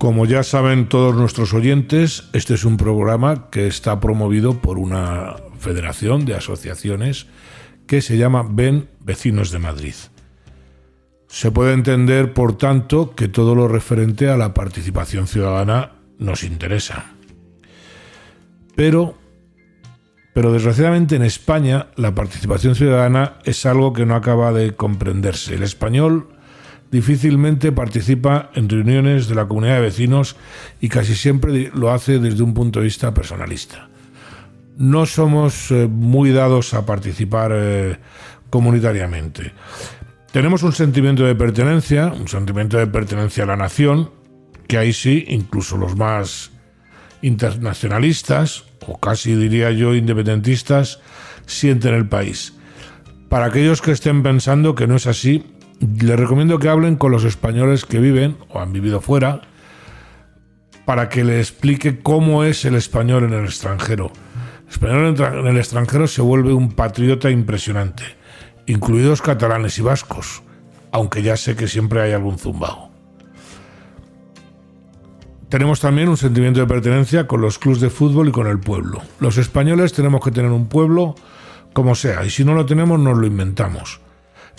[0.00, 5.36] Como ya saben todos nuestros oyentes, este es un programa que está promovido por una
[5.58, 7.26] federación de asociaciones
[7.86, 9.92] que se llama Ven Vecinos de Madrid.
[11.26, 17.12] Se puede entender, por tanto, que todo lo referente a la participación ciudadana nos interesa.
[18.74, 19.18] Pero,
[20.32, 25.56] pero desgraciadamente en España la participación ciudadana es algo que no acaba de comprenderse.
[25.56, 26.39] El español
[26.90, 30.36] difícilmente participa en reuniones de la comunidad de vecinos
[30.80, 33.88] y casi siempre lo hace desde un punto de vista personalista.
[34.76, 37.96] No somos eh, muy dados a participar eh,
[38.48, 39.52] comunitariamente.
[40.32, 44.10] Tenemos un sentimiento de pertenencia, un sentimiento de pertenencia a la nación,
[44.66, 46.52] que ahí sí, incluso los más
[47.22, 51.00] internacionalistas, o casi diría yo independentistas,
[51.46, 52.54] sienten el país.
[53.28, 55.44] Para aquellos que estén pensando que no es así,
[55.80, 59.42] les recomiendo que hablen con los españoles que viven o han vivido fuera
[60.84, 64.12] para que le explique cómo es el español en el extranjero.
[64.66, 68.04] El español en el extranjero se vuelve un patriota impresionante,
[68.66, 70.42] incluidos catalanes y vascos,
[70.92, 72.90] aunque ya sé que siempre hay algún zumbao.
[75.48, 79.02] Tenemos también un sentimiento de pertenencia con los clubes de fútbol y con el pueblo.
[79.18, 81.16] Los españoles tenemos que tener un pueblo
[81.72, 84.00] como sea, y si no lo tenemos nos lo inventamos.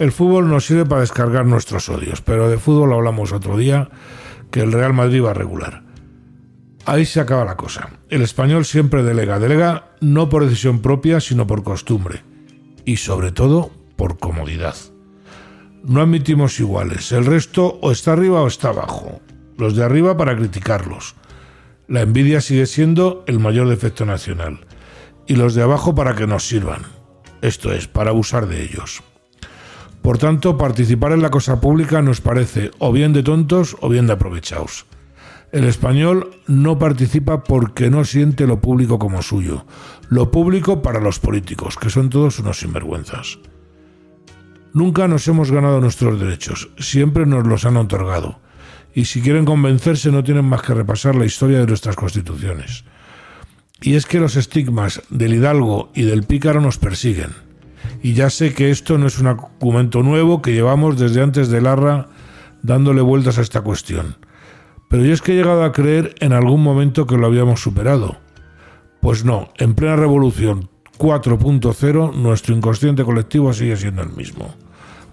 [0.01, 3.91] El fútbol nos sirve para descargar nuestros odios, pero de fútbol hablamos otro día,
[4.49, 5.83] que el Real Madrid va a regular.
[6.87, 7.91] Ahí se acaba la cosa.
[8.09, 12.23] El español siempre delega, delega no por decisión propia, sino por costumbre.
[12.83, 14.73] Y sobre todo, por comodidad.
[15.83, 17.11] No admitimos iguales.
[17.11, 19.21] El resto o está arriba o está abajo.
[19.55, 21.13] Los de arriba para criticarlos.
[21.87, 24.61] La envidia sigue siendo el mayor defecto nacional.
[25.27, 26.87] Y los de abajo para que nos sirvan.
[27.43, 29.03] Esto es, para abusar de ellos.
[30.01, 34.07] Por tanto, participar en la cosa pública nos parece o bien de tontos o bien
[34.07, 34.85] de aprovechados.
[35.51, 39.65] El español no participa porque no siente lo público como suyo,
[40.09, 43.39] lo público para los políticos, que son todos unos sinvergüenzas.
[44.73, 48.39] Nunca nos hemos ganado nuestros derechos, siempre nos los han otorgado,
[48.95, 52.85] y si quieren convencerse no tienen más que repasar la historia de nuestras constituciones.
[53.81, 57.50] Y es que los estigmas del hidalgo y del pícaro nos persiguen
[58.01, 61.61] y ya sé que esto no es un argumento nuevo que llevamos desde antes de
[61.61, 62.07] Larra
[62.63, 64.17] dándole vueltas a esta cuestión.
[64.87, 68.17] Pero yo es que he llegado a creer en algún momento que lo habíamos superado.
[68.99, 74.53] Pues no, en plena revolución 4.0 nuestro inconsciente colectivo sigue siendo el mismo.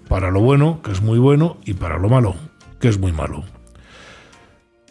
[0.09, 2.35] Para lo bueno, que es muy bueno, y para lo malo,
[2.81, 3.45] que es muy malo.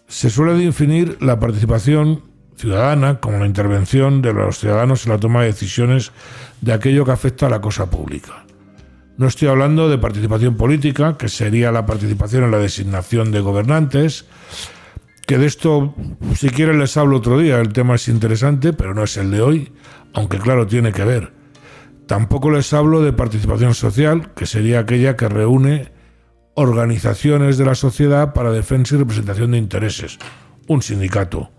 [0.08, 2.24] Se suele definir la participación
[2.58, 6.12] ciudadana como la intervención de los ciudadanos en la toma de decisiones
[6.62, 8.46] de aquello que afecta a la cosa pública.
[9.18, 14.26] No estoy hablando de participación política, que sería la participación en la designación de gobernantes,
[15.26, 15.96] que de esto,
[16.36, 17.60] si quieren, les hablo otro día.
[17.60, 19.72] El tema es interesante, pero no es el de hoy,
[20.14, 21.34] aunque claro, tiene que ver.
[22.06, 25.92] Tampoco les hablo de participación social, que sería aquella que reúne
[26.54, 30.18] organizaciones de la sociedad para defensa y representación de intereses,
[30.68, 31.52] un sindicato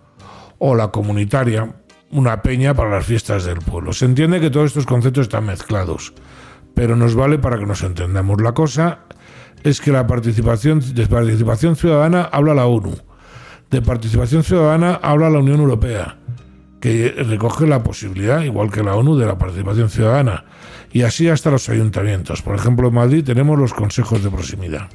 [0.58, 1.74] o la comunitaria,
[2.10, 3.92] una peña para las fiestas del pueblo.
[3.92, 6.14] Se entiende que todos estos conceptos están mezclados,
[6.74, 8.40] pero nos vale para que nos entendamos.
[8.40, 9.00] La cosa
[9.62, 12.96] es que la participación, de participación ciudadana habla la ONU,
[13.70, 16.18] de participación ciudadana habla la Unión Europea,
[16.80, 20.44] que recoge la posibilidad, igual que la ONU, de la participación ciudadana,
[20.92, 22.42] y así hasta los ayuntamientos.
[22.42, 24.88] Por ejemplo, en Madrid tenemos los consejos de proximidad.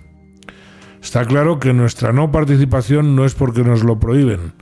[1.02, 4.54] Está claro que nuestra no participación no es porque nos lo prohíben,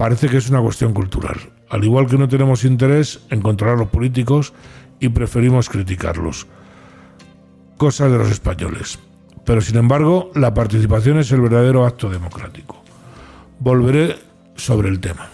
[0.00, 1.36] parece que es una cuestión cultural.
[1.68, 4.54] Al igual que no tenemos interés en controlar a los políticos
[4.98, 6.46] y preferimos criticarlos.
[7.76, 8.98] Cosa de los españoles.
[9.44, 12.82] Pero sin embargo, la participación es el verdadero acto democrático.
[13.58, 14.16] Volveré
[14.56, 15.28] sobre el tema.